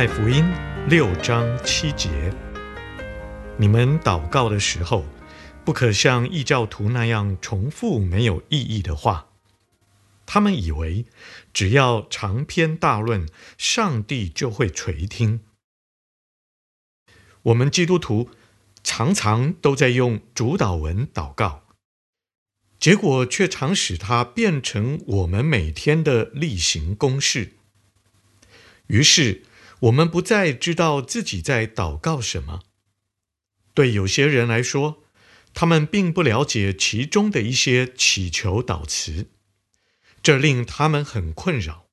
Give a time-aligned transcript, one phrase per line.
[0.00, 0.42] 太福音
[0.88, 2.34] 六章七节。
[3.58, 5.04] 你们祷告的时候，
[5.62, 9.28] 不可像异教徒那样重复没有意义的话。
[10.24, 11.04] 他们以为
[11.52, 15.40] 只要长篇大论，上帝就会垂听。
[17.42, 18.30] 我们基督徒
[18.82, 21.64] 常常都在用主祷文祷告，
[22.78, 27.52] 结果却常使它变成我们每天的例行公事。
[28.86, 29.42] 于是，
[29.80, 32.62] 我们不再知道自己在祷告什么。
[33.72, 35.02] 对有些人来说，
[35.54, 39.28] 他们并不了解其中的一些祈求祷词，
[40.22, 41.86] 这令他们很困扰；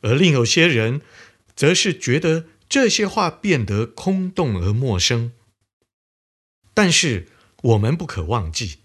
[0.00, 1.00] 而另有些人，
[1.54, 5.32] 则是觉得这些话变得空洞而陌生。
[6.74, 7.28] 但是
[7.62, 8.78] 我们不可忘记，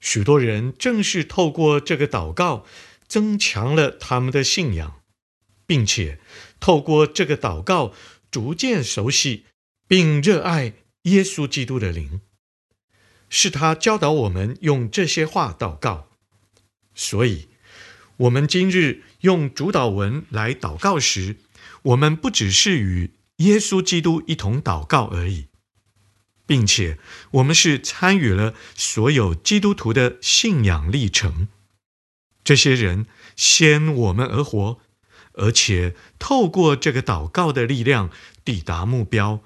[0.00, 2.64] 许多人正是透过这个祷告，
[3.06, 5.02] 增强了他们的信仰，
[5.66, 6.18] 并且
[6.64, 7.92] 透过这个祷告，
[8.30, 9.44] 逐渐熟悉
[9.86, 10.72] 并热爱。
[11.02, 12.22] 耶稣基督的灵，
[13.28, 16.08] 是他教导我们用这些话祷告，
[16.94, 17.48] 所以，
[18.16, 21.36] 我们今日用主祷文来祷告时，
[21.82, 25.48] 我们不只是与耶稣基督一同祷告而已，
[26.46, 26.96] 并且
[27.32, 31.48] 我们是参与了所有基督徒的信仰历程。
[32.42, 33.04] 这些人
[33.36, 34.80] 先我们而活，
[35.34, 38.10] 而且透过这个祷告的力量
[38.44, 39.40] 抵达目标。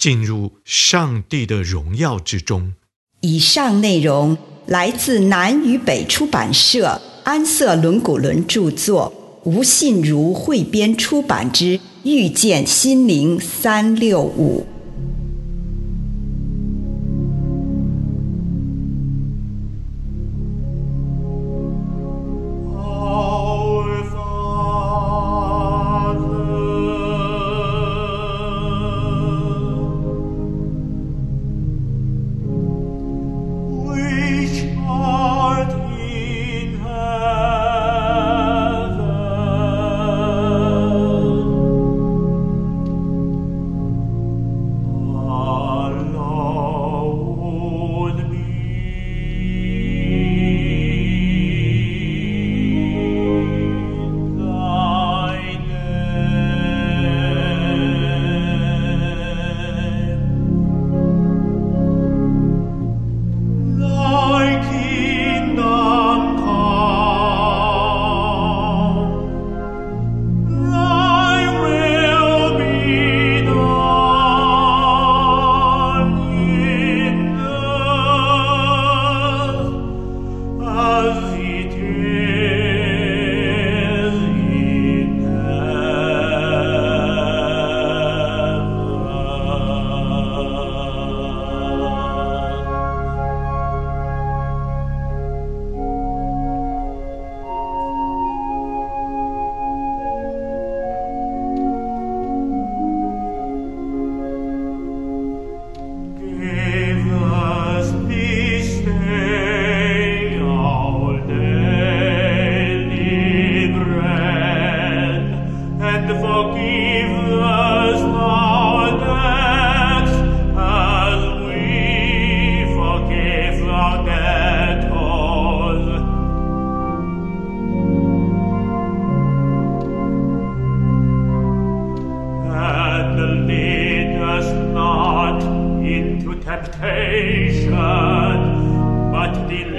[0.00, 2.72] 进入上帝的荣耀之中。
[3.20, 9.12] 以上内容来自南与北出版社安瑟伦古伦著作，
[9.44, 14.66] 吴信如汇编出版之《遇见心灵三六五》。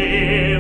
[0.01, 0.50] te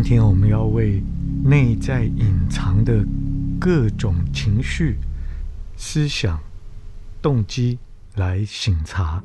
[0.00, 1.02] 今天我们要为
[1.44, 3.04] 内在隐藏的
[3.58, 4.96] 各种情绪、
[5.76, 6.38] 思想、
[7.20, 7.80] 动机
[8.14, 9.20] 来醒察。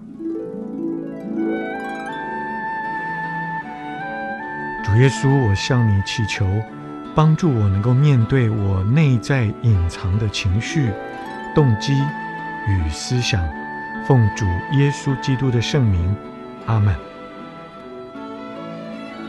[4.84, 6.44] 主耶稣，我向你祈求，
[7.14, 10.90] 帮助我能够面对我内在隐藏的情绪、
[11.54, 11.94] 动机
[12.68, 13.40] 与思想。
[14.08, 14.44] 奉主
[14.80, 16.16] 耶稣基督的圣名，
[16.66, 17.13] 阿门。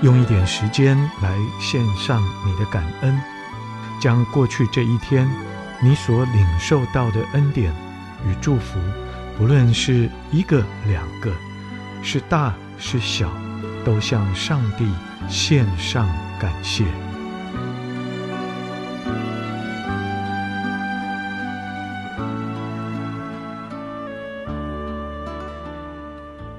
[0.05, 3.19] 用一点时间来献上你的感恩，
[3.99, 5.27] 将过去这一天
[5.83, 7.73] 你所领受到的恩典
[8.29, 8.79] 与祝福，
[9.39, 11.33] 不论是一个两个，
[12.03, 13.31] 是大是小，
[13.83, 14.87] 都向上帝
[15.27, 16.07] 献上
[16.39, 16.85] 感谢。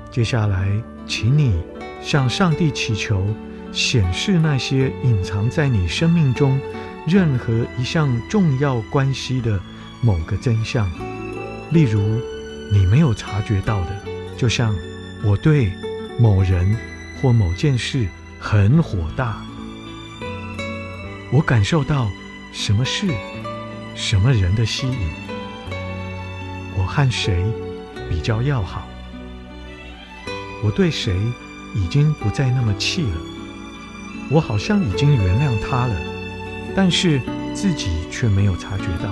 [0.09, 0.67] 接下来，
[1.05, 1.61] 请你
[2.05, 3.25] 向上帝祈求，
[3.71, 6.61] 显示那些隐藏在你生命中
[7.07, 9.59] 任何一项重要关系的
[10.01, 10.87] 某个真相。
[11.71, 12.21] 例如，
[12.71, 13.99] 你没有察觉到的，
[14.37, 14.71] 就像
[15.23, 15.71] 我对
[16.19, 16.77] 某人
[17.19, 18.07] 或某件事
[18.39, 19.43] 很火大，
[21.31, 22.07] 我感受到
[22.53, 23.07] 什么事、
[23.95, 25.09] 什么人的吸引，
[26.77, 27.43] 我和谁
[28.07, 28.87] 比较要好。
[30.63, 31.15] 我对谁
[31.75, 33.17] 已经不再那么气了，
[34.31, 35.95] 我好像已经原谅他了，
[36.75, 37.21] 但是
[37.53, 39.09] 自己却没有察觉到。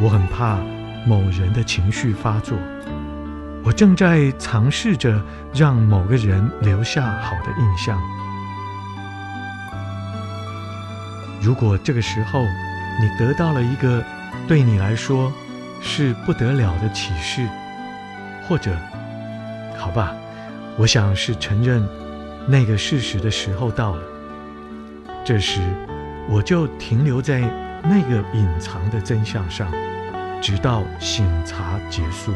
[0.00, 0.58] 我很怕
[1.06, 2.58] 某人的情绪发作，
[3.62, 5.22] 我正在尝试着
[5.54, 7.96] 让某个人留下好的印象。
[11.40, 12.44] 如果这个时候
[13.00, 14.04] 你得到了一个
[14.46, 15.32] 对你来说
[15.80, 17.48] 是不得了的启示，
[18.48, 18.76] 或者，
[19.78, 20.12] 好吧，
[20.78, 21.86] 我想是承认
[22.46, 24.02] 那个事实的时候到了。
[25.24, 25.60] 这时，
[26.28, 27.40] 我就停留在
[27.82, 29.70] 那个隐藏的真相上，
[30.40, 32.32] 直到醒察结束。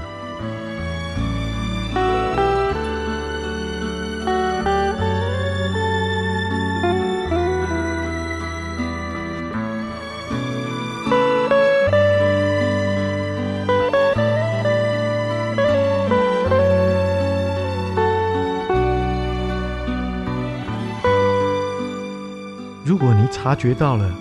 [23.47, 24.13] 察觉到了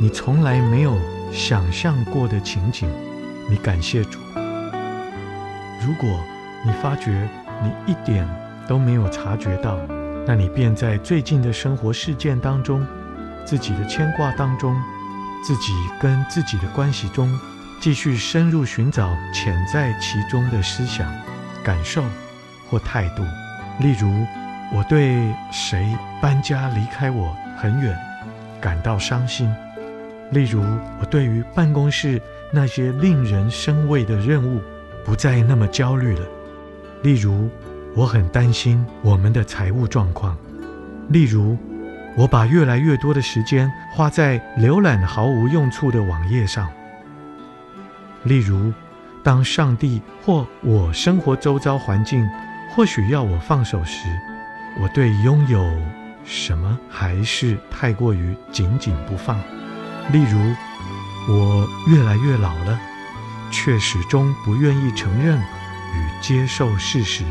[0.00, 0.96] 你从来没有
[1.30, 2.88] 想象过的情景，
[3.50, 4.18] 你感谢主；
[5.86, 6.08] 如果
[6.64, 7.28] 你发觉
[7.62, 8.26] 你一点
[8.66, 9.78] 都没有察觉到，
[10.26, 12.82] 那你便在最近的生活事件当中、
[13.44, 14.74] 自己的牵挂当中、
[15.44, 17.38] 自己跟自己的关系中，
[17.82, 21.06] 继续深入寻找潜在其中的思想、
[21.62, 22.02] 感受
[22.70, 23.22] 或态度。
[23.78, 24.26] 例如，
[24.72, 27.94] 我对谁搬家离开我很远，
[28.62, 29.54] 感到伤心。
[30.30, 30.62] 例如，
[30.98, 32.18] 我对于办公室
[32.50, 34.62] 那些令人生畏的任务
[35.04, 36.26] 不再那么焦虑了。
[37.02, 37.50] 例如，
[37.94, 40.34] 我很担心我们的财务状况。
[41.08, 41.58] 例如，
[42.16, 46.70] 我把越来越多的时间花在浏览毫无用处的网页上。
[48.22, 48.72] 例如，
[49.22, 52.26] 当上帝或我生活周遭环境
[52.74, 54.08] 或许要我放手时，
[54.80, 55.62] 我对拥有
[56.24, 59.38] 什么还是太过于紧紧不放，
[60.12, 60.38] 例如，
[61.28, 62.78] 我越来越老了，
[63.50, 67.24] 却始终不愿意承认与接受事实。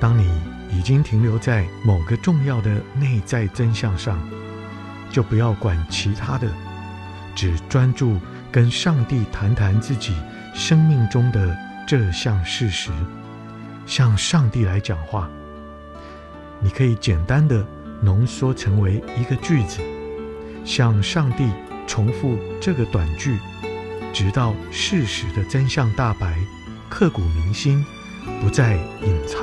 [0.00, 0.28] 当你
[0.70, 4.18] 已经停留在某个重要的内在真相上，
[5.10, 6.48] 就不要管其他的，
[7.34, 8.18] 只专注
[8.50, 10.14] 跟上帝谈谈自己
[10.54, 11.56] 生命中的
[11.86, 12.90] 这项事实，
[13.86, 15.28] 向上帝来讲话。
[16.60, 17.66] 你可以简单的
[18.02, 19.80] 浓缩成为一个句子，
[20.64, 21.48] 向上帝
[21.86, 23.38] 重复这个短句，
[24.12, 26.38] 直到事实的真相大白，
[26.88, 27.84] 刻骨铭心，
[28.40, 29.40] 不再隐藏。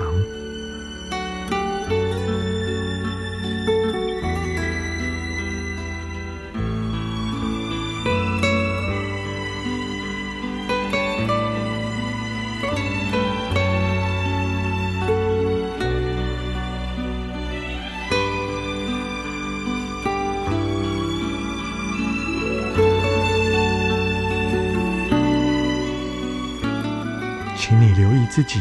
[28.35, 28.59] 自己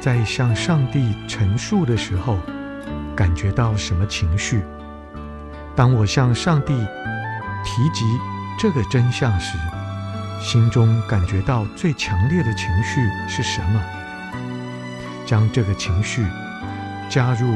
[0.00, 2.38] 在向上帝陈述的时候，
[3.16, 4.62] 感觉到什么情绪？
[5.74, 6.72] 当我向上帝
[7.64, 8.04] 提及
[8.60, 9.58] 这个真相时，
[10.40, 13.82] 心中感觉到最强烈的情绪是什么？
[15.26, 16.24] 将这个情绪
[17.10, 17.48] 加入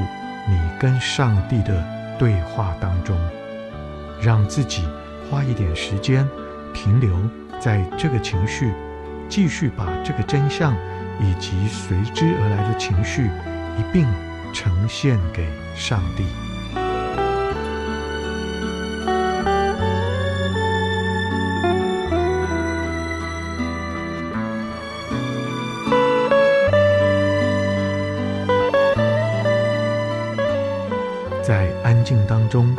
[0.48, 1.80] 你跟上帝的
[2.18, 3.16] 对话当中，
[4.20, 4.84] 让自己
[5.30, 6.28] 花一点时间
[6.74, 7.16] 停留
[7.60, 8.72] 在这个情绪，
[9.28, 10.74] 继续把这个真相
[11.22, 13.30] 以及随之而来的情绪
[13.78, 14.06] 一并
[14.52, 16.24] 呈现给上帝。
[31.42, 32.76] 在安静当中，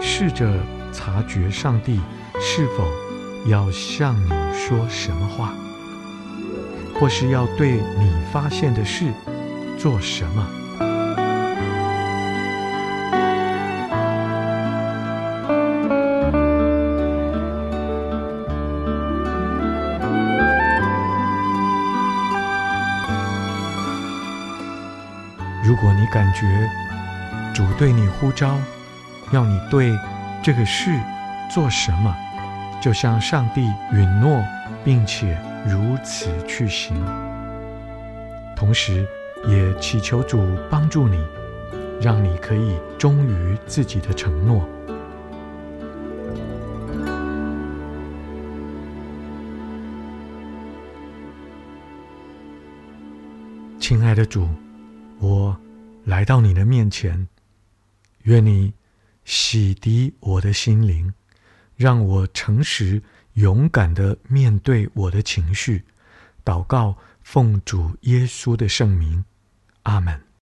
[0.00, 0.46] 试着
[0.92, 2.00] 察觉上帝
[2.40, 2.86] 是否
[3.46, 5.52] 要向你说什么话，
[7.02, 9.06] 或是要对你发现的事
[9.76, 10.46] 做什么。
[25.64, 26.70] 如果你感觉，
[27.52, 28.54] 主对你呼召，
[29.32, 29.92] 要你对
[30.40, 30.96] 这个事
[31.50, 32.14] 做什么，
[32.80, 34.40] 就向上帝允诺，
[34.84, 36.96] 并且如此去行。
[38.56, 39.06] 同时，
[39.46, 40.38] 也祈求主
[40.70, 41.24] 帮助你，
[42.00, 44.68] 让你可以忠于自己的承诺。
[53.80, 54.48] 亲爱的主，
[55.18, 55.56] 我
[56.04, 57.28] 来到你的面前。
[58.22, 58.72] 愿你
[59.24, 61.12] 洗涤我的心灵，
[61.74, 63.02] 让我诚实
[63.34, 65.84] 勇敢的面对我的情绪。
[66.44, 69.24] 祷告，奉主耶稣的圣名，
[69.84, 70.31] 阿门。